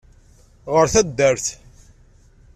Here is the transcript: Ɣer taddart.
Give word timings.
Ɣer 0.73 0.87
taddart. 0.93 1.45